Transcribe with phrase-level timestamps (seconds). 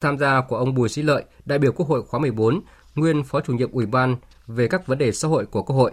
[0.00, 2.60] Tham gia của ông Bùi Sĩ Lợi, đại biểu Quốc hội khóa 14,
[2.94, 5.92] nguyên Phó chủ nhiệm Ủy ban về các vấn đề xã hội của Quốc hội.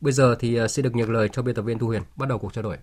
[0.00, 2.28] Bây giờ thì à, xin được nhận lời cho biên tập viên Thu Huyền bắt
[2.28, 2.76] đầu cuộc trao đổi.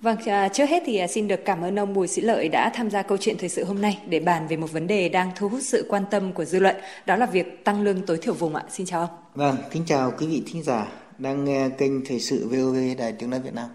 [0.00, 2.70] Vâng, à, trước hết thì à, xin được cảm ơn ông Bùi Sĩ Lợi đã
[2.74, 5.30] tham gia câu chuyện thời sự hôm nay để bàn về một vấn đề đang
[5.36, 6.76] thu hút sự quan tâm của dư luận,
[7.06, 8.64] đó là việc tăng lương tối thiểu vùng ạ.
[8.70, 9.10] Xin chào ông.
[9.34, 10.86] Vâng, kính chào quý vị thính giả
[11.18, 13.68] đang nghe kênh thời sự VOV Đài Tiếng nói Việt Nam.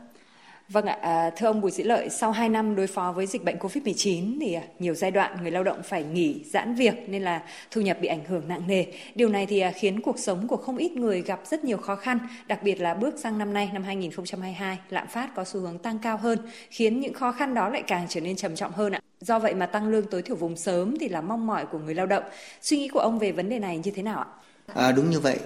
[0.73, 3.43] Vâng ạ, à, thưa ông Bùi Sĩ Lợi, sau 2 năm đối phó với dịch
[3.43, 7.21] bệnh COVID-19 thì à, nhiều giai đoạn người lao động phải nghỉ giãn việc nên
[7.21, 8.85] là thu nhập bị ảnh hưởng nặng nề.
[9.15, 11.95] Điều này thì à, khiến cuộc sống của không ít người gặp rất nhiều khó
[11.95, 15.77] khăn, đặc biệt là bước sang năm nay năm 2022, lạm phát có xu hướng
[15.77, 16.39] tăng cao hơn,
[16.69, 19.01] khiến những khó khăn đó lại càng trở nên trầm trọng hơn ạ.
[19.19, 21.95] Do vậy mà tăng lương tối thiểu vùng sớm thì là mong mỏi của người
[21.95, 22.23] lao động.
[22.61, 24.27] Suy nghĩ của ông về vấn đề này như thế nào ạ?
[24.73, 25.39] À, đúng như vậy.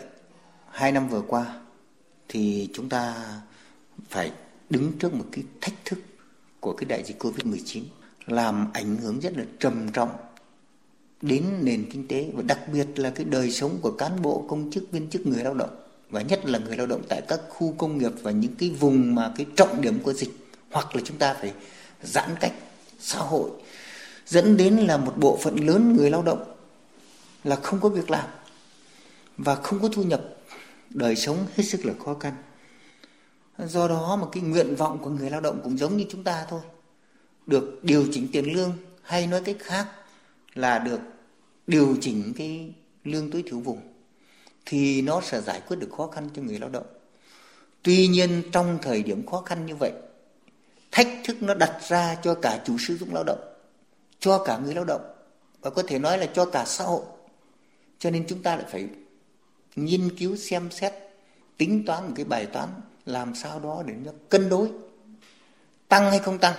[0.69, 1.45] Hai năm vừa qua
[2.27, 3.15] thì chúng ta
[4.09, 4.31] phải
[4.69, 5.99] đứng trước một cái thách thức
[6.59, 7.81] của cái đại dịch Covid-19
[8.25, 10.09] làm ảnh hưởng rất là trầm trọng
[11.21, 14.71] đến nền kinh tế và đặc biệt là cái đời sống của cán bộ, công
[14.71, 15.75] chức, viên chức, người lao động,
[16.09, 19.15] và nhất là người lao động tại các khu công nghiệp và những cái vùng
[19.15, 20.29] mà cái trọng điểm của dịch,
[20.71, 21.53] hoặc là chúng ta phải
[22.03, 22.53] giãn cách
[22.99, 23.49] xã hội,
[24.25, 26.43] dẫn đến là một bộ phận lớn người lao động
[27.43, 28.27] là không có việc làm
[29.37, 30.21] và không có thu nhập.
[30.89, 32.33] Đời sống hết sức là khó khăn
[33.65, 36.45] do đó mà cái nguyện vọng của người lao động cũng giống như chúng ta
[36.49, 36.61] thôi.
[37.47, 39.87] Được điều chỉnh tiền lương, hay nói cách khác
[40.53, 40.99] là được
[41.67, 43.79] điều chỉnh cái lương tối thiểu vùng,
[44.65, 46.85] thì nó sẽ giải quyết được khó khăn cho người lao động.
[47.83, 49.91] Tuy nhiên, trong thời điểm khó khăn như vậy,
[50.91, 53.39] thách thức nó đặt ra cho cả chủ sử dụng lao động,
[54.19, 55.13] cho cả người lao động,
[55.61, 57.01] và có thể nói là cho cả xã hội.
[57.99, 58.87] Cho nên chúng ta lại phải
[59.75, 60.93] nghiên cứu, xem xét,
[61.57, 62.69] tính toán một cái bài toán
[63.07, 64.67] làm sao đó để nó cân đối
[65.87, 66.53] tăng hay không tăng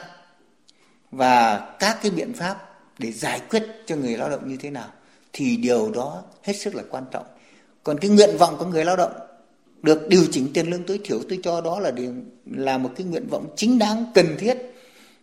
[1.10, 4.88] và các cái biện pháp để giải quyết cho người lao động như thế nào
[5.32, 7.26] thì điều đó hết sức là quan trọng.
[7.82, 9.12] Còn cái nguyện vọng của người lao động
[9.82, 12.12] được điều chỉnh tiền lương tối thiểu tôi cho đó là điều,
[12.46, 14.56] là một cái nguyện vọng chính đáng cần thiết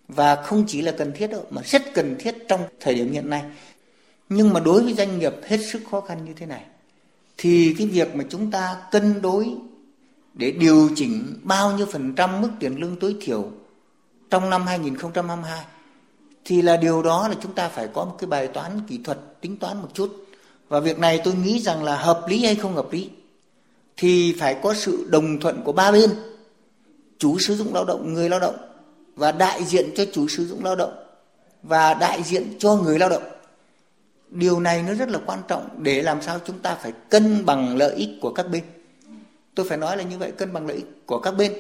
[0.08, 3.30] và không chỉ là cần thiết đâu mà rất cần thiết trong thời điểm hiện
[3.30, 3.44] nay.
[4.30, 6.64] Nhưng mà đối với doanh nghiệp hết sức khó khăn như thế này
[7.38, 9.56] thì cái việc mà chúng ta cân đối
[10.36, 13.52] để điều chỉnh bao nhiêu phần trăm mức tiền lương tối thiểu
[14.30, 15.66] trong năm 2022
[16.46, 19.20] thì là điều đó là chúng ta phải có một cái bài toán kỹ thuật
[19.42, 20.26] tính toán một chút.
[20.68, 23.10] Và việc này tôi nghĩ rằng là hợp lý hay không hợp lý
[23.98, 26.10] thì phải có sự đồng thuận của ba bên.
[27.18, 28.56] Chủ sử dụng lao động, người lao động
[29.16, 30.94] và đại diện cho chủ sử dụng lao động
[31.64, 33.24] và đại diện cho người lao động.
[34.30, 37.78] Điều này nó rất là quan trọng để làm sao chúng ta phải cân bằng
[37.78, 38.64] lợi ích của các bên
[39.56, 41.54] tôi phải nói là như vậy, cân bằng lợi ích của các bên.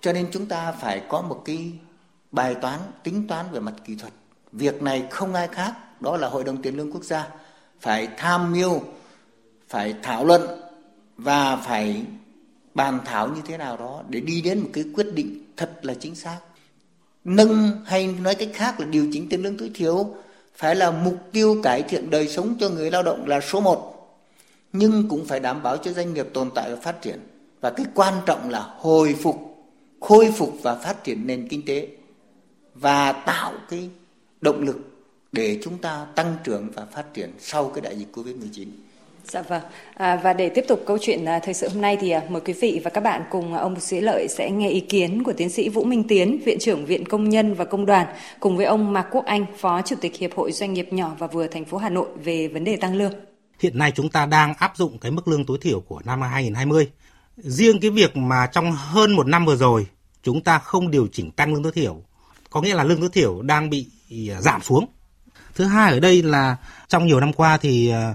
[0.00, 1.72] Cho nên chúng ta phải có một cái
[2.32, 4.12] bài toán, tính toán về mặt kỹ thuật.
[4.52, 7.28] Việc này không ai khác, đó là hội đồng tiền lương quốc gia
[7.80, 8.80] phải tham mưu,
[9.68, 10.60] phải thảo luận
[11.16, 12.04] và phải
[12.74, 15.94] bàn thảo như thế nào đó để đi đến một cái quyết định thật là
[15.94, 16.38] chính xác.
[17.24, 20.14] Nâng hay nói cách khác là điều chỉnh tiền lương tối thiểu
[20.56, 23.91] phải là mục tiêu cải thiện đời sống cho người lao động là số một
[24.72, 27.18] nhưng cũng phải đảm bảo cho doanh nghiệp tồn tại và phát triển
[27.60, 29.36] và cái quan trọng là hồi phục
[30.00, 31.88] khôi phục và phát triển nền kinh tế
[32.74, 33.88] và tạo cái
[34.40, 34.76] động lực
[35.32, 38.66] để chúng ta tăng trưởng và phát triển sau cái đại dịch Covid-19.
[39.24, 39.62] Dạ vâng.
[39.94, 42.40] À, và để tiếp tục câu chuyện à, thời sự hôm nay thì à, mời
[42.40, 45.32] quý vị và các bạn cùng à, ông Sĩ Lợi sẽ nghe ý kiến của
[45.32, 48.06] tiến sĩ Vũ Minh Tiến, Viện trưởng Viện Công nhân và Công đoàn,
[48.40, 51.26] cùng với ông Mạc Quốc Anh, Phó Chủ tịch Hiệp hội Doanh nghiệp nhỏ và
[51.26, 53.12] vừa thành phố Hà Nội về vấn đề tăng lương.
[53.62, 56.90] Hiện nay chúng ta đang áp dụng cái mức lương tối thiểu của năm 2020.
[57.36, 59.86] Riêng cái việc mà trong hơn một năm vừa rồi
[60.22, 62.02] chúng ta không điều chỉnh tăng lương tối thiểu,
[62.50, 63.86] có nghĩa là lương tối thiểu đang bị
[64.30, 64.86] ờ, giảm xuống.
[65.54, 66.56] Thứ hai ở đây là
[66.88, 68.14] trong nhiều năm qua thì ờ,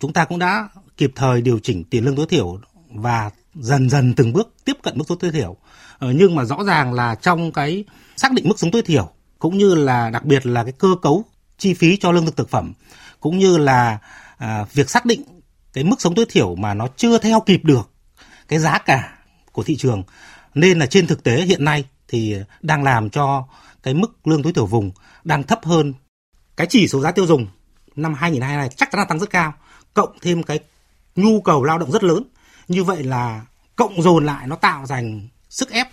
[0.00, 2.60] chúng ta cũng đã kịp thời điều chỉnh tiền lương tối thiểu
[2.90, 5.56] và dần dần từng bước tiếp cận mức sống tối thiểu.
[5.98, 7.84] Ờ, nhưng mà rõ ràng là trong cái
[8.16, 11.24] xác định mức sống tối thiểu cũng như là đặc biệt là cái cơ cấu
[11.58, 12.72] chi phí cho lương thực thực phẩm
[13.20, 13.98] cũng như là
[14.42, 15.22] à, việc xác định
[15.72, 17.90] cái mức sống tối thiểu mà nó chưa theo kịp được
[18.48, 19.18] cái giá cả
[19.52, 20.02] của thị trường
[20.54, 23.44] nên là trên thực tế hiện nay thì đang làm cho
[23.82, 24.90] cái mức lương tối thiểu vùng
[25.24, 25.94] đang thấp hơn
[26.56, 27.46] cái chỉ số giá tiêu dùng
[27.96, 29.54] năm 2022 này chắc chắn là tăng rất cao
[29.94, 30.60] cộng thêm cái
[31.16, 32.24] nhu cầu lao động rất lớn.
[32.68, 33.46] Như vậy là
[33.76, 35.88] cộng dồn lại nó tạo thành sức ép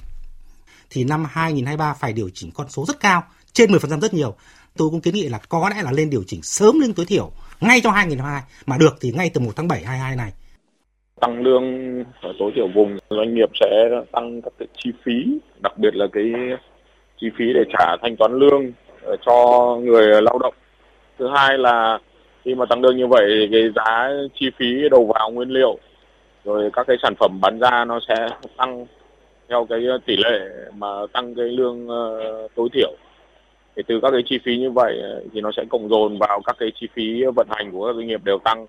[0.90, 3.24] thì năm 2023 phải điều chỉnh con số rất cao
[3.54, 4.36] trên 10% rất nhiều
[4.77, 7.31] tôi cũng kiến nghị là có lẽ là lên điều chỉnh sớm lương tối thiểu
[7.62, 10.31] ngay trong 2022 mà được thì ngay từ 1 tháng 7 22 này.
[11.21, 11.63] Tăng lương
[12.21, 16.07] ở tối thiểu vùng doanh nghiệp sẽ tăng các cái chi phí, đặc biệt là
[16.13, 16.24] cái
[17.21, 18.71] chi phí để trả thanh toán lương
[19.04, 19.36] ờ, cho
[19.83, 20.54] người lao động
[21.19, 22.00] thứ hai là
[22.45, 25.77] khi mà tăng lương như vậy cái giá chi phí đầu vào nguyên liệu
[26.45, 28.27] rồi các cái sản phẩm bán ra nó sẽ
[28.57, 28.86] tăng
[29.50, 30.39] theo cái tỷ lệ
[30.77, 32.92] mà tăng cái lương ờ, tối thiểu
[33.80, 35.02] thì từ các cái chi phí như vậy
[35.34, 38.08] thì nó sẽ cộng dồn vào các cái chi phí vận hành của các doanh
[38.08, 38.66] nghiệp đều tăng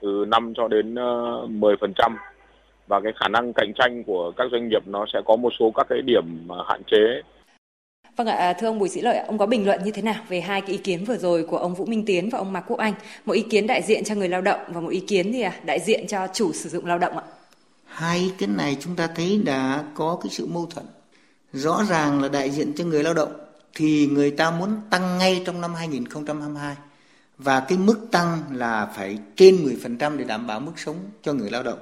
[0.00, 2.08] từ 5 cho đến 10% ờ,
[2.86, 5.72] và cái khả năng cạnh tranh của các doanh nghiệp nó sẽ có một số
[5.74, 7.22] các cái điểm hạn chế
[8.16, 10.40] Vâng ạ, thưa ông Bùi Sĩ Lợi, ông có bình luận như thế nào về
[10.40, 12.78] hai cái ý kiến vừa rồi của ông Vũ Minh Tiến và ông Mạc Quốc
[12.78, 12.94] Anh?
[13.24, 15.52] Một ý kiến đại diện cho người lao động và một ý kiến thì à,
[15.64, 17.22] đại diện cho chủ sử dụng lao động ạ.
[17.84, 20.86] Hai ý kiến này chúng ta thấy đã có cái sự mâu thuẫn.
[21.52, 23.43] Rõ ràng là đại diện cho người lao động
[23.74, 26.76] thì người ta muốn tăng ngay trong năm 2022
[27.38, 31.50] và cái mức tăng là phải trên 10% để đảm bảo mức sống cho người
[31.50, 31.78] lao động.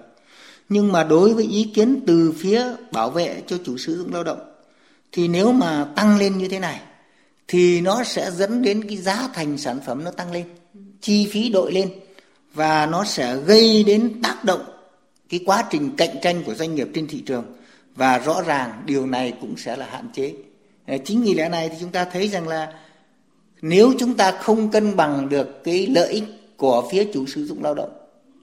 [0.68, 4.24] Nhưng mà đối với ý kiến từ phía bảo vệ cho chủ sử dụng lao
[4.24, 4.40] động,
[5.12, 6.80] thì nếu mà tăng lên như thế này,
[7.48, 10.44] thì nó sẽ dẫn đến cái giá thành sản phẩm nó tăng lên,
[11.00, 11.90] chi phí đội lên,
[12.54, 14.60] và nó sẽ gây đến tác động
[15.28, 17.44] cái quá trình cạnh tranh của doanh nghiệp trên thị trường.
[17.96, 20.32] Và rõ ràng điều này cũng sẽ là hạn chế
[21.04, 22.72] chính vì lẽ này thì chúng ta thấy rằng là
[23.62, 26.24] nếu chúng ta không cân bằng được cái lợi ích
[26.56, 27.90] của phía chủ sử dụng lao động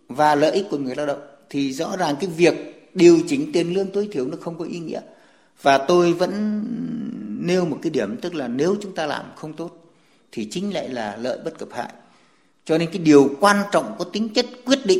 [0.08, 3.74] và lợi ích của người lao động, thì rõ ràng cái việc điều chỉnh tiền
[3.74, 5.02] lương tối thiểu nó không có ý nghĩa.
[5.62, 6.64] Và tôi vẫn
[7.42, 9.86] nêu một cái điểm, tức là nếu chúng ta làm không tốt
[10.32, 11.94] thì chính lại là lợi bất cập hại.
[12.66, 15.00] Cho nên cái điều quan trọng có tính chất quyết định,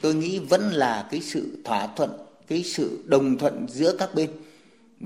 [0.00, 2.10] tôi nghĩ vẫn là cái sự thỏa thuận,
[2.48, 4.30] cái sự đồng thuận giữa các bên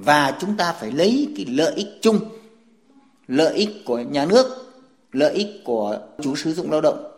[0.05, 2.21] và chúng ta phải lấy cái lợi ích chung
[3.29, 4.47] lợi ích của nhà nước
[5.13, 7.13] lợi ích của chủ sử dụng lao động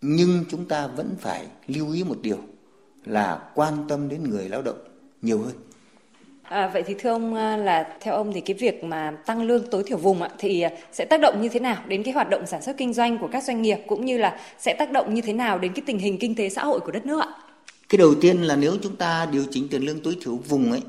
[0.00, 2.38] nhưng chúng ta vẫn phải lưu ý một điều
[3.04, 4.78] là quan tâm đến người lao động
[5.22, 5.54] nhiều hơn
[6.42, 9.70] À, vậy thì thưa ông à, là theo ông thì cái việc mà tăng lương
[9.70, 12.30] tối thiểu vùng ạ, thì à, sẽ tác động như thế nào đến cái hoạt
[12.30, 15.14] động sản xuất kinh doanh của các doanh nghiệp cũng như là sẽ tác động
[15.14, 17.28] như thế nào đến cái tình hình kinh tế xã hội của đất nước ạ?
[17.88, 20.80] Cái đầu tiên là nếu chúng ta điều chỉnh tiền lương tối thiểu vùng ấy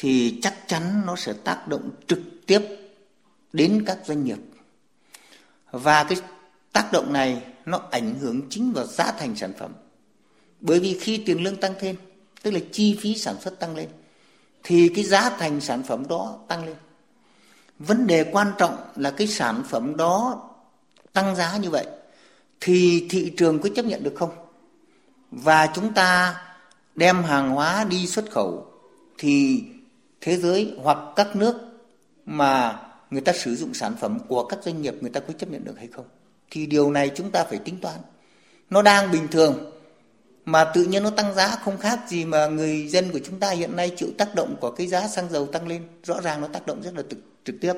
[0.00, 2.60] thì chắc chắn nó sẽ tác động trực tiếp
[3.52, 4.38] đến các doanh nghiệp.
[5.70, 6.18] Và cái
[6.72, 9.72] tác động này nó ảnh hưởng chính vào giá thành sản phẩm.
[10.60, 11.96] Bởi vì khi tiền lương tăng thêm,
[12.42, 13.88] tức là chi phí sản xuất tăng lên
[14.62, 16.76] thì cái giá thành sản phẩm đó tăng lên
[17.78, 20.42] vấn đề quan trọng là cái sản phẩm đó
[21.12, 21.86] tăng giá như vậy
[22.60, 24.30] thì thị trường có chấp nhận được không
[25.30, 26.40] và chúng ta
[26.94, 28.66] đem hàng hóa đi xuất khẩu
[29.18, 29.64] thì
[30.20, 31.54] thế giới hoặc các nước
[32.26, 32.80] mà
[33.10, 35.64] người ta sử dụng sản phẩm của các doanh nghiệp người ta có chấp nhận
[35.64, 36.04] được hay không?
[36.50, 38.00] Thì điều này chúng ta phải tính toán.
[38.70, 39.72] Nó đang bình thường
[40.44, 43.50] mà tự nhiên nó tăng giá không khác gì mà người dân của chúng ta
[43.50, 45.82] hiện nay chịu tác động của cái giá xăng dầu tăng lên.
[46.04, 47.72] Rõ ràng nó tác động rất là trực, trực tiếp.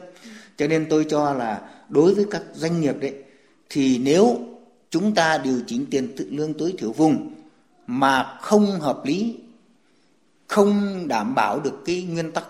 [0.57, 3.15] Cho nên tôi cho là đối với các doanh nghiệp đấy
[3.71, 4.39] thì nếu
[4.91, 7.35] chúng ta điều chỉnh tiền tự lương tối thiểu vùng
[7.87, 9.37] mà không hợp lý
[10.53, 12.45] không đảm bảo được cái nguyên tắc,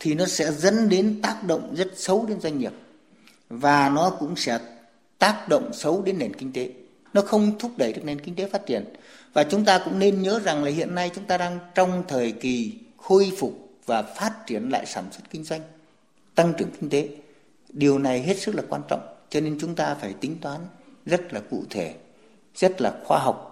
[0.00, 2.72] thì nó sẽ dẫn đến tác động rất xấu đến doanh nghiệp,
[3.48, 4.58] và nó cũng sẽ
[5.18, 6.70] tác động xấu đến nền kinh tế.
[7.14, 8.84] Nó không thúc đẩy được nền kinh tế phát triển.
[9.32, 12.32] Và chúng ta cũng nên nhớ rằng là hiện nay chúng ta đang trong thời
[12.32, 15.60] kỳ khôi phục và phát triển lại sản xuất kinh doanh,
[16.34, 17.08] tăng trưởng kinh tế.
[17.68, 20.60] Điều này hết sức là quan trọng, cho nên chúng ta phải tính toán
[21.06, 21.94] rất là cụ thể,
[22.54, 23.51] rất là khoa học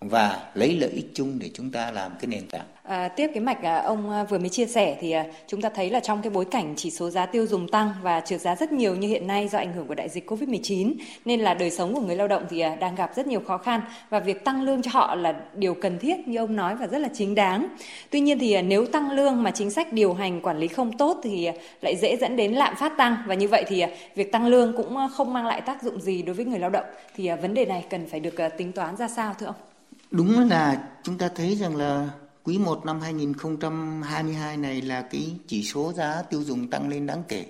[0.00, 3.42] và lấy lợi ích chung để chúng ta làm cái nền tảng À, tiếp cái
[3.42, 6.22] mạch à, ông à, vừa mới chia sẻ thì à, chúng ta thấy là trong
[6.22, 9.08] cái bối cảnh chỉ số giá tiêu dùng tăng và trượt giá rất nhiều như
[9.08, 12.16] hiện nay do ảnh hưởng của đại dịch Covid-19 nên là đời sống của người
[12.16, 13.80] lao động thì đang gặp rất nhiều khó khăn
[14.10, 16.98] và việc tăng lương cho họ là điều cần thiết như ông nói và rất
[16.98, 17.68] là chính đáng.
[18.10, 21.20] Tuy nhiên thì nếu tăng lương mà chính sách điều hành quản lý không tốt
[21.22, 21.48] thì
[21.80, 24.96] lại dễ dẫn đến lạm phát tăng và như vậy thì việc tăng lương cũng
[25.16, 27.84] không mang lại tác dụng gì đối với người lao động thì vấn đề này
[27.90, 29.69] cần phải được tính toán ra sao thưa ông?
[30.10, 32.10] Đúng là chúng ta thấy rằng là
[32.44, 37.22] quý 1 năm 2022 này là cái chỉ số giá tiêu dùng tăng lên đáng
[37.28, 37.46] kể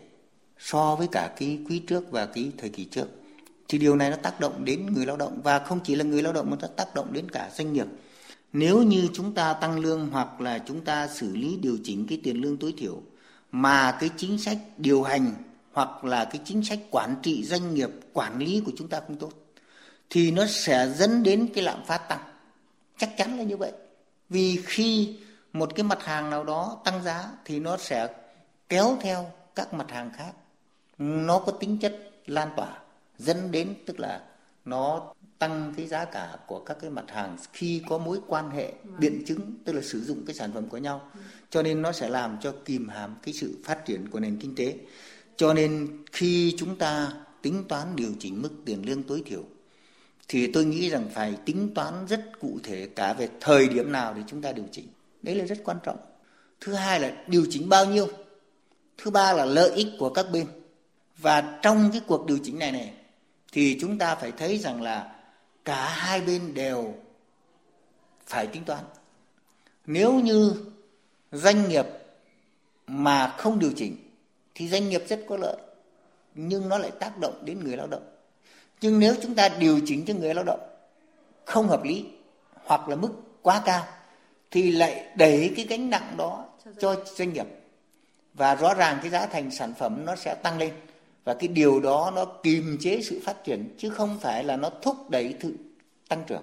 [0.59, 3.07] so với cả cái quý trước và cái thời kỳ trước.
[3.69, 6.23] Thì điều này nó tác động đến người lao động và không chỉ là người
[6.23, 7.87] lao động mà nó tác động đến cả doanh nghiệp.
[8.53, 12.21] Nếu như chúng ta tăng lương hoặc là chúng ta xử lý, điều chỉnh cái
[12.23, 13.03] tiền lương tối thiểu
[13.53, 15.35] mà cái chính sách điều hành
[15.73, 19.17] hoặc là cái chính sách quản trị doanh nghiệp, quản lý của chúng ta không
[19.17, 19.33] tốt,
[20.11, 22.30] thì nó sẽ dẫn đến cái lạm phát tăng
[23.01, 23.73] chắc chắn là như vậy.
[24.29, 25.17] Vì khi
[25.53, 28.09] một cái mặt hàng nào đó tăng giá thì nó sẽ
[28.69, 30.33] kéo theo các mặt hàng khác.
[30.99, 32.79] Nó có tính chất lan tỏa,
[33.19, 34.23] dẫn đến tức là
[34.65, 38.73] nó tăng cái giá cả của các cái mặt hàng khi có mối quan hệ
[38.99, 41.11] biện chứng, tức là sử dụng cái sản phẩm của nhau.
[41.51, 44.55] Cho nên nó sẽ làm cho kìm hàm cái sự phát triển của nền kinh
[44.55, 44.77] tế.
[45.37, 49.45] Cho nên khi chúng ta tính toán điều chỉnh mức tiền lương tối thiểu
[50.33, 54.15] thì tôi nghĩ rằng phải tính toán rất cụ thể cả về thời điểm nào
[54.15, 54.89] để chúng ta điều chỉnh.
[55.23, 55.97] Đấy là rất quan trọng.
[56.61, 58.09] Thứ hai là điều chỉnh bao nhiêu.
[58.99, 60.47] Thứ ba là lợi ích của các bên.
[61.19, 62.93] Và trong cái cuộc điều chỉnh này này,
[63.53, 65.13] thì chúng ta phải thấy rằng là
[65.65, 66.95] cả hai bên đều
[68.27, 68.85] phải tính toán.
[69.87, 70.55] Nếu như
[71.33, 71.87] doanh nghiệp
[72.87, 73.97] mà không điều chỉnh,
[74.55, 75.57] thì doanh nghiệp rất có lợi,
[76.35, 78.20] nhưng nó lại tác động đến người lao động
[78.81, 80.61] nhưng nếu chúng ta điều chỉnh cho người lao động
[81.45, 82.05] không hợp lý
[82.65, 83.11] hoặc là mức
[83.43, 83.85] quá cao,
[84.51, 86.45] thì lại đẩy cái gánh nặng đó
[86.79, 87.47] cho doanh nghiệp.
[88.35, 90.73] Và rõ ràng cái giá thành sản phẩm nó sẽ tăng lên
[91.25, 94.71] và cái điều đó nó kiềm chế sự phát triển, chứ không phải là nó
[94.83, 95.55] thúc đẩy sự
[96.09, 96.43] tăng trưởng.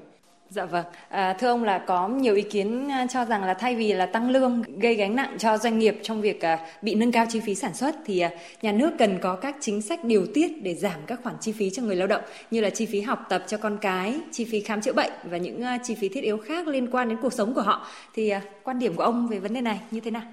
[0.50, 3.76] Dạ vâng, à, thưa ông là có nhiều ý kiến à, cho rằng là thay
[3.76, 7.12] vì là tăng lương gây gánh nặng cho doanh nghiệp trong việc à, bị nâng
[7.12, 8.30] cao chi phí sản xuất thì à,
[8.62, 11.70] nhà nước cần có các chính sách điều tiết để giảm các khoản chi phí
[11.70, 14.62] cho người lao động như là chi phí học tập cho con cái, chi phí
[14.62, 17.34] khám chữa bệnh và những à, chi phí thiết yếu khác liên quan đến cuộc
[17.34, 17.88] sống của họ.
[18.14, 20.24] Thì à, quan điểm của ông về vấn đề này như thế nào?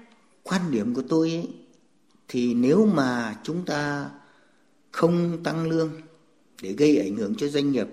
[0.43, 1.47] Quan điểm của tôi ấy,
[2.27, 4.09] thì nếu mà chúng ta
[4.91, 5.91] không tăng lương
[6.61, 7.87] để gây ảnh hưởng cho doanh nghiệp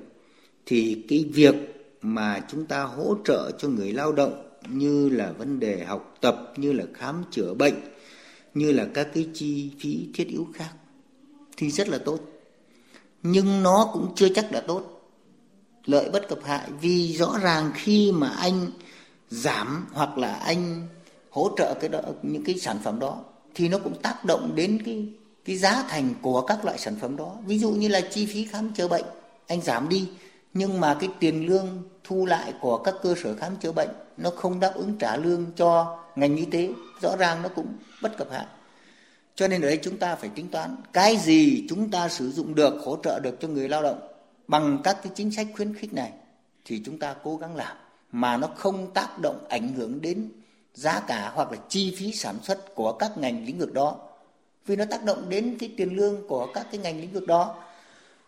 [0.67, 1.55] thì cái việc
[2.03, 6.53] mà chúng ta hỗ trợ cho người lao động như là vấn đề học tập
[6.57, 7.75] như là khám chữa bệnh
[8.55, 10.71] như là các cái chi phí thiết yếu khác
[11.57, 12.19] thì rất là tốt.
[13.23, 15.11] Nhưng nó cũng chưa chắc đã tốt.
[15.85, 18.67] Lợi bất cập hại vì rõ ràng khi mà anh
[19.31, 20.89] giảm hoặc là anh
[21.31, 24.83] hỗ trợ cái đó, những cái sản phẩm đó thì nó cũng tác động đến
[24.85, 25.09] cái
[25.45, 27.37] cái giá thành của các loại sản phẩm đó.
[27.47, 29.05] Ví dụ như là chi phí khám chữa bệnh
[29.47, 30.09] anh giảm đi
[30.55, 34.31] nhưng mà cái tiền lương thu lại của các cơ sở khám chữa bệnh, nó
[34.31, 36.71] không đáp ứng trả lương cho ngành y tế.
[37.03, 37.67] Rõ ràng nó cũng
[38.03, 38.47] bất cập hạn
[39.35, 42.55] cho nên ở đây chúng ta phải tính toán cái gì chúng ta sử dụng
[42.55, 44.01] được, hỗ trợ được cho người lao động.
[44.49, 46.13] Bằng các cái chính sách khuyến khích này
[46.65, 47.77] thì chúng ta cố gắng làm.
[48.13, 50.29] Mà nó không tác động ảnh hưởng đến
[50.75, 53.97] giá cả hoặc là chi phí sản xuất của các ngành lĩnh vực đó.
[54.67, 57.55] Vì nó tác động đến cái tiền lương của các cái ngành lĩnh vực đó.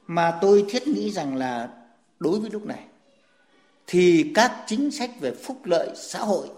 [0.06, 1.68] Mà tôi thiết nghĩ rằng là
[2.24, 2.84] đối với lúc này
[3.86, 6.48] thì các chính sách về phúc lợi xã hội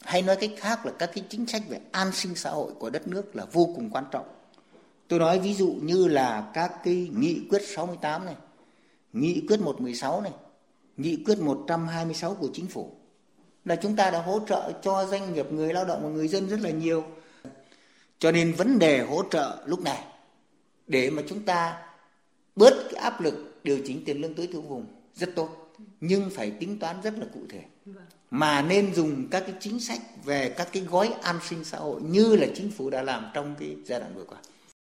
[0.00, 2.90] hay nói cách khác là các cái chính sách về an sinh xã hội của
[2.90, 4.26] đất nước là vô cùng quan trọng.
[5.08, 8.34] Tôi nói ví dụ như là các cái nghị quyết 68 này,
[9.12, 10.32] nghị quyết 116 này,
[10.96, 12.90] nghị quyết 126 của chính phủ
[13.64, 16.48] là chúng ta đã hỗ trợ cho doanh nghiệp, người lao động và người dân
[16.48, 17.04] rất là nhiều.
[18.18, 20.04] Cho nên vấn đề hỗ trợ lúc này
[20.86, 21.78] để mà chúng ta
[22.56, 24.86] bớt cái áp lực điều chỉnh tiền lương tối thiểu vùng
[25.18, 27.60] rất tốt nhưng phải tính toán rất là cụ thể
[28.30, 32.00] mà nên dùng các cái chính sách về các cái gói an sinh xã hội
[32.02, 34.38] như là chính phủ đã làm trong cái giai đoạn vừa qua.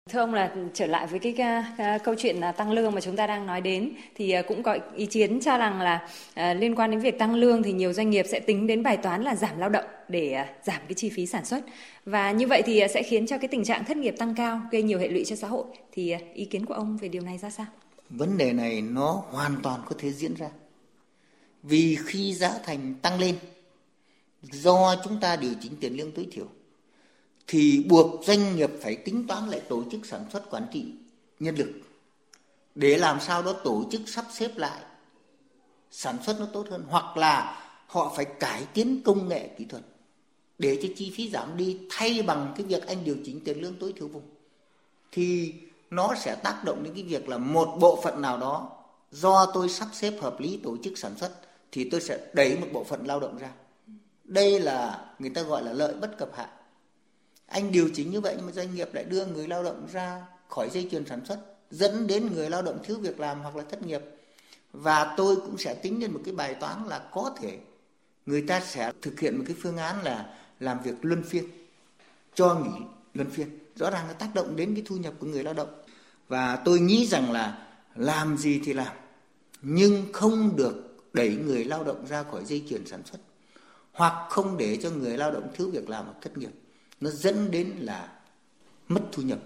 [0.09, 3.01] Thưa ông là trở lại với cái, cái, cái câu chuyện là tăng lương mà
[3.01, 6.53] chúng ta đang nói đến thì à, cũng có ý kiến cho rằng là à,
[6.53, 9.23] liên quan đến việc tăng lương thì nhiều doanh nghiệp sẽ tính đến bài toán
[9.23, 11.63] là giảm lao động để à, giảm cái chi phí sản xuất
[12.05, 14.61] và như vậy thì à, sẽ khiến cho cái tình trạng thất nghiệp tăng cao
[14.71, 17.21] gây nhiều hệ lụy cho xã hội thì à, ý kiến của ông về điều
[17.21, 17.65] này ra sao?
[18.10, 20.50] Vấn đề này nó hoàn toàn có thể diễn ra.
[21.63, 23.38] Vì khi giá thành tăng lên,
[24.41, 26.48] do chúng ta điều chỉnh tiền lương tối thiểu,
[27.48, 30.86] thì buộc doanh nghiệp phải tính toán lại tổ chức sản xuất quản trị
[31.39, 31.72] nhân lực.
[32.75, 34.81] Để làm sao đó tổ chức sắp xếp lại
[35.91, 39.83] sản xuất nó tốt hơn, hoặc là họ phải cải tiến công nghệ kỹ thuật
[40.57, 43.75] để cho chi phí giảm đi thay bằng cái việc anh điều chỉnh tiền lương
[43.79, 44.29] tối thiểu vùng,
[45.12, 45.53] thì
[45.95, 48.71] nó sẽ tác động đến cái việc là một bộ phận nào đó,
[49.12, 51.31] do tôi sắp xếp hợp lý tổ chức sản xuất,
[51.71, 53.51] thì tôi sẽ đẩy một bộ phận lao động ra.
[54.23, 56.47] Đây là người ta gọi là lợi bất cập hại.
[57.47, 60.25] Anh điều chỉnh như vậy nhưng mà doanh nghiệp lại đưa người lao động ra
[60.50, 61.39] khỏi dây chuyền sản xuất,
[61.71, 64.01] dẫn đến người lao động thiếu việc làm hoặc là thất nghiệp.
[64.73, 67.59] Và tôi cũng sẽ tính lên một cái bài toán là có thể
[68.25, 71.45] người ta sẽ thực hiện một cái phương án là làm việc luân phiên,
[72.33, 73.59] cho nghỉ luân phiên.
[73.75, 75.82] Rõ ràng nó tác động đến cái thu nhập của người lao động
[76.27, 78.96] và tôi nghĩ rằng là làm gì thì làm,
[79.62, 83.20] nhưng không được đẩy người lao động ra khỏi dây chuyền sản xuất,
[83.92, 86.51] hoặc không để cho người lao động thiếu việc làm hoặc thất nghiệp.
[87.01, 88.12] Nó dẫn đến là
[88.88, 89.39] mất thu nhập.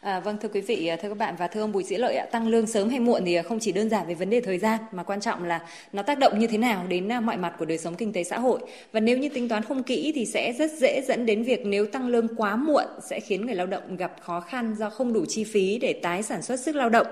[0.00, 2.16] À, vâng thưa quý vị, à, thưa các bạn và thưa ông Bùi Sĩ Lợi
[2.16, 4.40] ạ, tăng lương sớm hay muộn thì à, không chỉ đơn giản về vấn đề
[4.40, 5.60] thời gian mà quan trọng là
[5.92, 8.24] nó tác động như thế nào đến à, mọi mặt của đời sống kinh tế
[8.24, 8.60] xã hội.
[8.92, 11.86] Và nếu như tính toán không kỹ thì sẽ rất dễ dẫn đến việc nếu
[11.86, 15.24] tăng lương quá muộn sẽ khiến người lao động gặp khó khăn do không đủ
[15.28, 17.06] chi phí để tái sản xuất sức lao động.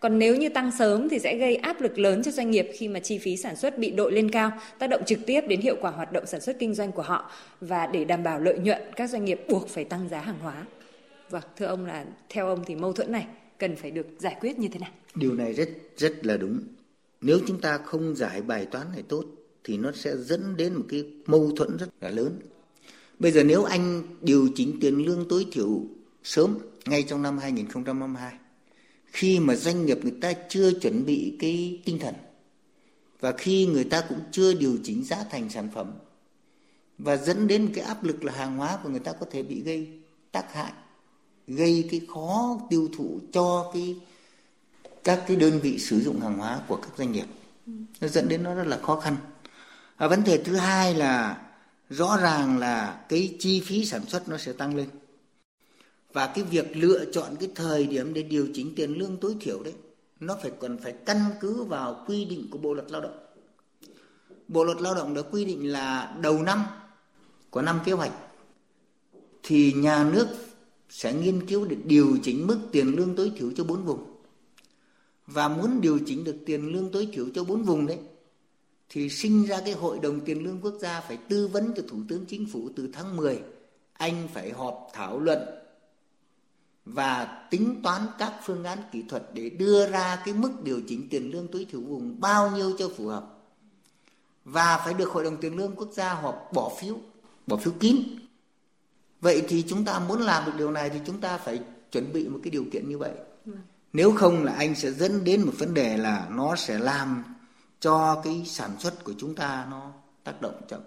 [0.00, 2.88] Còn nếu như tăng sớm thì sẽ gây áp lực lớn cho doanh nghiệp khi
[2.88, 5.76] mà chi phí sản xuất bị đội lên cao, tác động trực tiếp đến hiệu
[5.80, 7.30] quả hoạt động sản xuất kinh doanh của họ
[7.60, 10.54] và để đảm bảo lợi nhuận, các doanh nghiệp buộc phải tăng giá hàng hóa.
[11.32, 13.26] Vâng, thưa ông là theo ông thì mâu thuẫn này
[13.58, 14.90] cần phải được giải quyết như thế nào?
[15.14, 16.60] Điều này rất rất là đúng.
[17.20, 19.24] Nếu chúng ta không giải bài toán này tốt
[19.64, 22.38] thì nó sẽ dẫn đến một cái mâu thuẫn rất là lớn.
[23.18, 25.80] Bây giờ nếu anh điều chỉnh tiền lương tối thiểu
[26.22, 28.32] sớm ngay trong năm 2022
[29.06, 32.14] khi mà doanh nghiệp người ta chưa chuẩn bị cái tinh thần
[33.20, 35.92] và khi người ta cũng chưa điều chỉnh giá thành sản phẩm
[36.98, 39.62] và dẫn đến cái áp lực là hàng hóa của người ta có thể bị
[39.62, 39.88] gây
[40.32, 40.72] tác hại
[41.46, 43.96] gây cái khó tiêu thụ cho cái,
[45.04, 47.26] các cái đơn vị sử dụng hàng hóa của các doanh nghiệp.
[48.00, 49.16] Nó dẫn đến nó rất là khó khăn.
[49.96, 51.42] Và vấn đề thứ hai là
[51.90, 54.88] rõ ràng là cái chi phí sản xuất nó sẽ tăng lên.
[56.12, 59.62] Và cái việc lựa chọn cái thời điểm để điều chỉnh tiền lương tối thiểu
[59.62, 59.74] đấy,
[60.20, 63.18] nó phải còn phải căn cứ vào quy định của bộ luật lao động.
[64.48, 66.64] Bộ luật lao động đã quy định là đầu năm
[67.50, 68.12] của năm kế hoạch,
[69.42, 70.28] thì nhà nước
[70.92, 74.04] sẽ nghiên cứu để điều chỉnh mức tiền lương tối thiểu cho bốn vùng.
[75.26, 77.98] Và muốn điều chỉnh được tiền lương tối thiểu cho bốn vùng đấy,
[78.88, 81.98] thì sinh ra cái hội đồng tiền lương quốc gia phải tư vấn cho thủ
[82.08, 83.40] tướng chính phủ từ tháng 10
[83.92, 85.38] anh phải họp thảo luận
[86.84, 91.08] và tính toán các phương án kỹ thuật để đưa ra cái mức điều chỉnh
[91.10, 93.38] tiền lương tối thiểu vùng bao nhiêu cho phù hợp.
[94.44, 96.96] Và phải được hội đồng tiền lương quốc gia họp bỏ phiếu
[97.46, 98.21] bỏ phiếu kín
[99.22, 101.60] vậy thì chúng ta muốn làm được điều này thì chúng ta phải
[101.92, 103.12] chuẩn bị một cái điều kiện như vậy.
[103.92, 107.24] Nếu không là anh sẽ dẫn đến một vấn đề là nó sẽ làm
[107.80, 109.92] cho cái sản xuất của chúng ta nó
[110.24, 110.80] tác động chậm.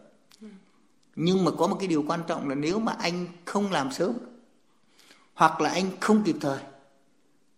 [1.15, 4.13] Nhưng mà có một cái điều quan trọng là nếu mà anh không làm sớm
[5.33, 6.59] hoặc là anh không kịp thời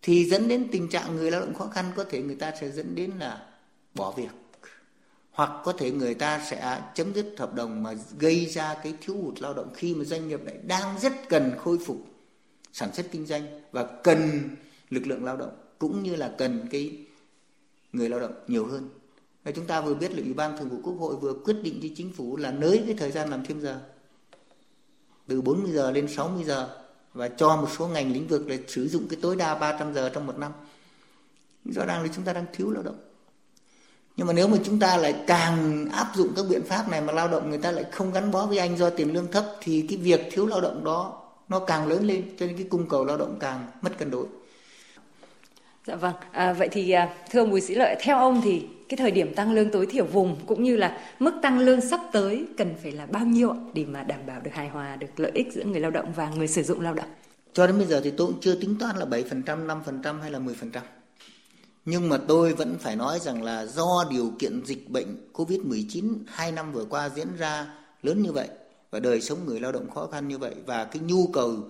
[0.02, 2.70] thì dẫn đến tình trạng người lao động khó khăn có thể người ta sẽ
[2.70, 3.46] dẫn đến là
[3.94, 4.30] bỏ việc
[5.38, 9.16] hoặc có thể người ta sẽ chấm dứt hợp đồng mà gây ra cái thiếu
[9.16, 11.96] hụt lao động khi mà doanh nghiệp lại đang rất cần khôi phục
[12.72, 14.40] sản xuất kinh doanh và cần
[14.90, 17.06] lực lượng lao động cũng như là cần cái
[17.92, 18.88] người lao động nhiều hơn.
[19.44, 21.78] Và chúng ta vừa biết là Ủy ban Thường vụ Quốc hội vừa quyết định
[21.82, 23.80] cho chính phủ là nới cái thời gian làm thêm giờ,
[25.26, 26.84] từ 40 giờ lên 60 giờ
[27.14, 30.08] và cho một số ngành lĩnh vực là sử dụng cái tối đa 300 giờ
[30.08, 30.52] trong một năm.
[31.64, 33.07] Rõ ràng là chúng ta đang thiếu lao động
[34.18, 37.12] nhưng mà nếu mà chúng ta lại càng áp dụng các biện pháp này mà
[37.12, 39.86] lao động người ta lại không gắn bó với anh do tiền lương thấp thì
[39.88, 43.04] cái việc thiếu lao động đó nó càng lớn lên cho nên cái cung cầu
[43.04, 44.26] lao động càng mất cân đối.
[45.86, 48.96] Dạ vâng, à, vậy thì à, thưa ông Bùi Sĩ Lợi, theo ông thì cái
[48.96, 52.46] thời điểm tăng lương tối thiểu vùng cũng như là mức tăng lương sắp tới
[52.56, 55.52] cần phải là bao nhiêu để mà đảm bảo được hài hòa được lợi ích
[55.52, 57.08] giữa người lao động và người sử dụng lao động?
[57.52, 60.38] Cho đến bây giờ thì tôi cũng chưa tính toán là 7%, 5% hay là
[60.38, 60.52] 10%
[61.90, 66.52] nhưng mà tôi vẫn phải nói rằng là do điều kiện dịch bệnh Covid-19 hai
[66.52, 68.48] năm vừa qua diễn ra lớn như vậy
[68.90, 71.68] và đời sống người lao động khó khăn như vậy và cái nhu cầu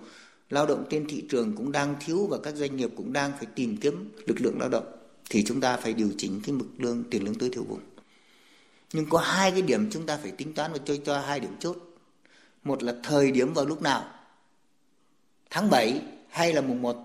[0.49, 3.45] lao động trên thị trường cũng đang thiếu và các doanh nghiệp cũng đang phải
[3.55, 4.85] tìm kiếm lực lượng lao động,
[5.29, 7.79] thì chúng ta phải điều chỉnh cái mức lương, tiền lương tối thiểu vùng.
[8.93, 11.55] Nhưng có hai cái điểm chúng ta phải tính toán và cho cho hai điểm
[11.59, 11.77] chốt.
[12.63, 14.05] Một là thời điểm vào lúc nào?
[15.49, 16.97] Tháng 7 hay là mùng 1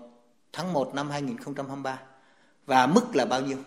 [0.53, 1.99] tháng 1 năm 2023?
[2.65, 3.57] Và mức là bao nhiêu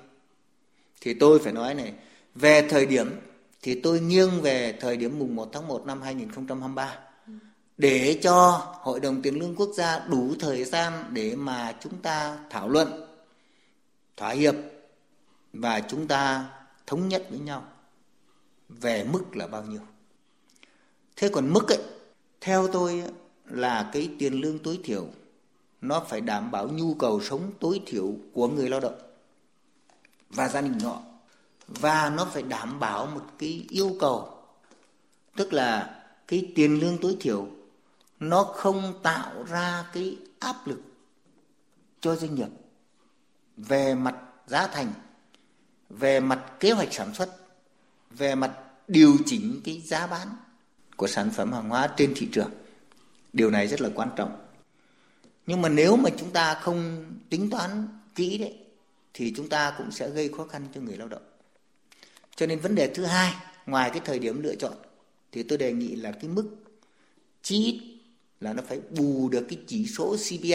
[1.00, 1.92] thì tôi phải nói này
[2.34, 3.20] về thời điểm
[3.62, 6.98] thì tôi nghiêng về thời điểm mùng 1 tháng 1 năm 2023
[7.78, 12.38] để cho Hội đồng Tiền lương Quốc gia đủ thời gian để mà chúng ta
[12.50, 12.88] thảo luận,
[14.16, 14.54] thỏa hiệp
[15.52, 16.50] và chúng ta
[16.86, 17.64] thống nhất với nhau
[18.68, 19.80] về mức là bao nhiêu.
[21.16, 21.82] Thế còn mức ấy,
[22.40, 23.02] theo tôi
[23.44, 25.06] là cái tiền lương tối thiểu
[25.80, 28.98] nó phải đảm bảo nhu cầu sống tối thiểu của người lao động
[30.30, 31.02] và gia đình họ
[31.68, 34.44] và nó phải đảm bảo một cái yêu cầu,
[35.36, 37.48] tức là cái tiền lương tối thiểu.
[38.20, 40.82] Nó không tạo ra cái áp lực
[42.00, 42.48] cho doanh nghiệp
[43.56, 44.92] về mặt giá thành,
[45.90, 47.36] về mặt kế hoạch sản xuất,
[48.10, 48.52] về mặt
[48.88, 50.28] điều chỉnh cái giá bán
[50.96, 52.50] của sản phẩm hàng hóa trên thị trường.
[53.32, 54.47] Điều này rất là quan trọng
[55.48, 58.54] nhưng mà nếu mà chúng ta không tính toán kỹ đấy,
[59.14, 61.22] thì chúng ta cũng sẽ gây khó khăn cho người lao động
[62.36, 63.34] cho nên vấn đề thứ hai,
[63.66, 64.72] ngoài cái thời điểm lựa chọn,
[65.32, 66.56] thì tôi đề nghị là cái mức
[67.42, 68.00] chí ít
[68.40, 70.54] là nó phải bù được cái chỉ số CPI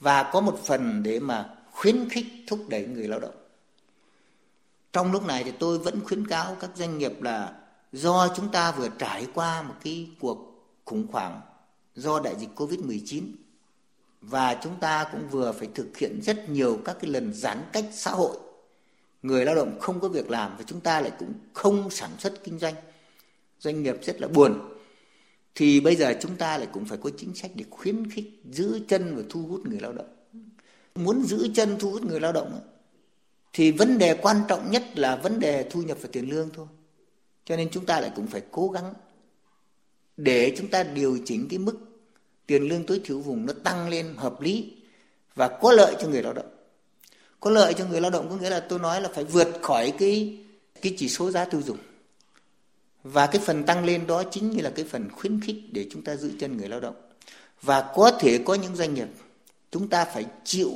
[0.00, 3.34] và có một phần để mà khuyến khích, thúc đẩy người lao động.
[4.92, 7.54] Trong lúc này thì tôi vẫn khuyến cáo các doanh nghiệp là
[7.92, 11.40] do chúng ta vừa trải qua một cái cuộc khủng hoảng
[11.96, 13.22] do đại dịch Covid-19
[14.20, 17.84] và chúng ta cũng vừa phải thực hiện rất nhiều các cái lần giãn cách
[17.92, 18.36] xã hội.
[19.22, 22.44] Người lao động không có việc làm và chúng ta lại cũng không sản xuất
[22.44, 22.74] kinh doanh.
[23.60, 24.72] Doanh nghiệp rất là buồn.
[25.54, 28.80] Thì bây giờ chúng ta lại cũng phải có chính sách để khuyến khích giữ
[28.88, 30.08] chân và thu hút người lao động.
[30.94, 32.60] Muốn giữ chân, thu hút người lao động
[33.52, 36.66] thì vấn đề quan trọng nhất là vấn đề thu nhập và tiền lương thôi.
[37.44, 38.94] Cho nên chúng ta lại cũng phải cố gắng
[40.16, 41.74] để chúng ta điều chỉnh cái mức
[42.46, 44.72] tiền lương tối thiểu vùng nó tăng lên hợp lý
[45.34, 46.50] và có lợi cho người lao động.
[47.40, 49.92] Có lợi cho người lao động có nghĩa là tôi nói là phải vượt khỏi
[49.98, 50.38] cái
[50.82, 51.78] cái chỉ số giá tiêu dùng.
[53.02, 56.02] Và cái phần tăng lên đó chính như là cái phần khuyến khích để chúng
[56.02, 56.94] ta giữ chân người lao động.
[57.62, 59.08] Và có thể có những doanh nghiệp
[59.70, 60.70] chúng ta phải chịu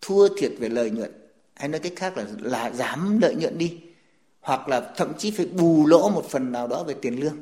[0.00, 1.12] thua thiệt về lợi nhuận,
[1.54, 3.78] hay nói cách khác là là giảm lợi nhuận đi,
[4.40, 7.36] hoặc là thậm chí phải bù lỗ một phần nào đó về tiền lương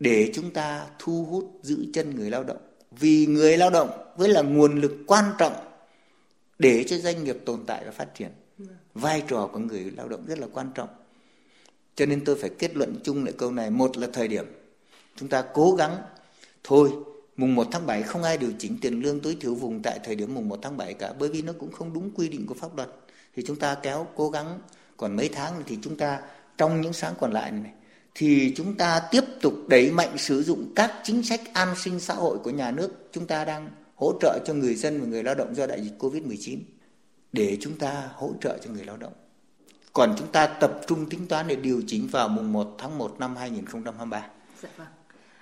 [0.00, 2.56] để chúng ta thu hút giữ chân người lao động.
[2.90, 5.54] Vì người lao động với là nguồn lực quan trọng
[6.58, 8.30] để cho doanh nghiệp tồn tại và phát triển.
[8.94, 10.88] Vai trò của người lao động rất là quan trọng.
[11.94, 13.70] Cho nên tôi phải kết luận chung lại câu này.
[13.70, 14.44] Một là thời điểm.
[15.16, 15.96] Chúng ta cố gắng.
[16.64, 16.90] Thôi,
[17.36, 20.14] mùng 1 tháng 7 không ai điều chỉnh tiền lương tối thiểu vùng tại thời
[20.14, 22.54] điểm mùng 1 tháng 7 cả, bởi vì nó cũng không đúng quy định của
[22.54, 22.88] pháp luật.
[23.36, 24.58] Thì chúng ta kéo cố gắng.
[24.96, 26.20] Còn mấy tháng thì chúng ta
[26.58, 27.72] trong những sáng còn lại này
[28.14, 32.14] thì chúng ta tiếp tục đẩy mạnh sử dụng các chính sách an sinh xã
[32.14, 35.34] hội của nhà nước chúng ta đang hỗ trợ cho người dân và người lao
[35.34, 36.58] động do đại dịch Covid-19
[37.32, 39.12] để chúng ta hỗ trợ cho người lao động.
[39.92, 43.16] Còn chúng ta tập trung tính toán để điều chỉnh vào mùng 1 tháng 1
[43.18, 44.26] năm 2023.
[44.62, 44.86] Dạ vâng.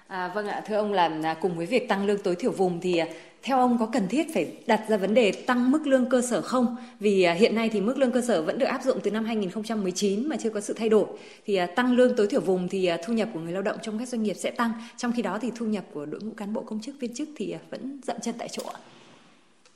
[0.09, 2.81] À, vâng ạ, thưa ông là à, cùng với việc tăng lương tối thiểu vùng
[2.81, 3.07] thì à,
[3.42, 6.42] theo ông có cần thiết phải đặt ra vấn đề tăng mức lương cơ sở
[6.42, 6.77] không?
[7.01, 9.25] Vì à, hiện nay thì mức lương cơ sở vẫn được áp dụng từ năm
[9.25, 11.07] 2019 mà chưa có sự thay đổi.
[11.47, 14.09] Thì tăng lương tối thiểu vùng thì thu nhập của người lao động trong các
[14.09, 14.73] doanh nghiệp sẽ tăng.
[14.97, 17.29] Trong khi đó thì thu nhập của đội ngũ cán bộ công chức viên chức
[17.37, 18.62] thì vẫn dậm chân tại chỗ.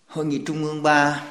[0.07, 1.23] Hội nghị Trung ương 3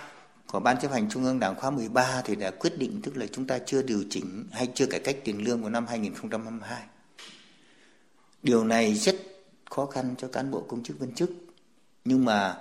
[0.51, 3.25] của Ban chấp hành Trung ương Đảng khóa 13 thì đã quyết định tức là
[3.31, 6.81] chúng ta chưa điều chỉnh hay chưa cải cách tiền lương của năm 2022
[8.43, 9.15] Điều này rất
[9.69, 11.31] khó khăn cho cán bộ công chức viên chức.
[12.05, 12.57] Nhưng mà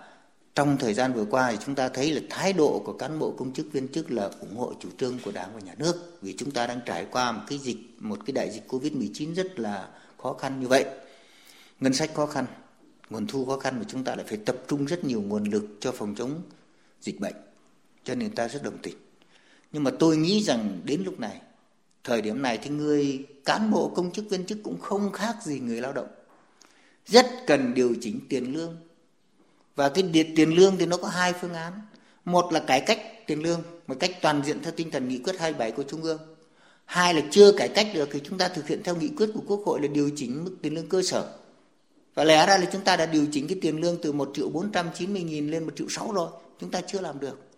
[0.54, 3.34] trong thời gian vừa qua thì chúng ta thấy là thái độ của cán bộ
[3.38, 6.34] công chức viên chức là ủng hộ chủ trương của Đảng và Nhà nước vì
[6.38, 9.88] chúng ta đang trải qua một cái dịch một cái đại dịch Covid-19 rất là
[10.22, 10.84] khó khăn như vậy.
[11.80, 12.46] Ngân sách khó khăn,
[13.10, 15.64] nguồn thu khó khăn và chúng ta lại phải tập trung rất nhiều nguồn lực
[15.80, 16.42] cho phòng chống
[17.00, 17.34] dịch bệnh.
[18.04, 18.96] Cho nên ta rất đồng tình.
[19.72, 21.40] Nhưng mà tôi nghĩ rằng đến lúc này
[22.04, 25.58] thời điểm này thì người cán bộ, công chức, viên chức cũng không khác gì
[25.58, 26.08] người lao động.
[27.06, 28.76] Rất cần điều chỉnh tiền lương.
[29.76, 31.72] Và cái tiền lương thì nó có hai phương án.
[32.24, 35.38] Một là cải cách tiền lương, một cách toàn diện theo tinh thần nghị quyết
[35.38, 36.18] 27 của trung ương.
[36.84, 39.42] Hai là chưa cải cách được thì chúng ta thực hiện theo nghị quyết của
[39.46, 41.34] quốc hội là điều chỉnh mức tiền lương cơ sở.
[42.14, 44.48] Và lẽ ra là chúng ta đã điều chỉnh cái tiền lương từ 1 triệu
[44.48, 47.49] 490 nghìn lên 1 triệu 6 rồi, chúng ta chưa làm được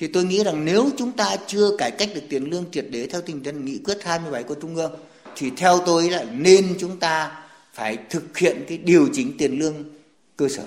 [0.00, 3.06] thì tôi nghĩ rằng nếu chúng ta chưa cải cách được tiền lương triệt để
[3.06, 4.92] theo tinh thần nghị quyết 27 của Trung ương
[5.36, 9.74] thì theo tôi là nên chúng ta phải thực hiện cái điều chỉnh tiền lương
[10.36, 10.64] cơ sở.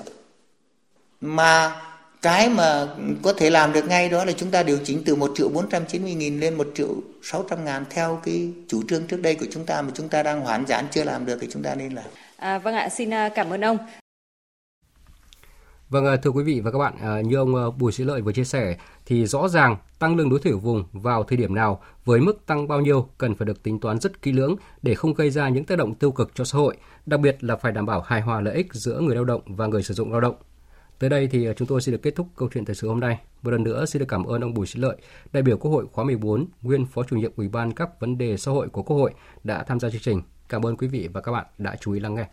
[1.22, 1.82] Mà
[2.22, 2.88] cái mà
[3.24, 6.14] có thể làm được ngay đó là chúng ta điều chỉnh từ 1 triệu 490
[6.14, 9.82] nghìn lên 1 triệu 600 ngàn theo cái chủ trương trước đây của chúng ta
[9.82, 12.06] mà chúng ta đang hoãn giãn chưa làm được thì chúng ta nên làm.
[12.38, 13.78] À, vâng ạ, xin à, cảm ơn ông.
[15.94, 18.22] Vâng, à, thưa quý vị và các bạn, à, như ông à, Bùi Sĩ Lợi
[18.22, 21.82] vừa chia sẻ, thì rõ ràng tăng lương đối thủ vùng vào thời điểm nào,
[22.06, 25.14] với mức tăng bao nhiêu cần phải được tính toán rất kỹ lưỡng để không
[25.14, 27.86] gây ra những tác động tiêu cực cho xã hội, đặc biệt là phải đảm
[27.86, 30.36] bảo hài hòa lợi ích giữa người lao động và người sử dụng lao động.
[31.00, 33.20] Tới đây thì chúng tôi xin được kết thúc câu chuyện thời sự hôm nay.
[33.42, 34.98] Một lần nữa xin được cảm ơn ông Bùi Sĩ Lợi,
[35.34, 38.38] đại biểu Quốc hội khóa 14, nguyên Phó chủ nhiệm Ủy ban các vấn đề
[38.38, 40.22] xã hội của Quốc hội đã tham gia chương trình.
[40.50, 42.28] Cảm ơn quý vị và các bạn đã chú ý lắng nghe.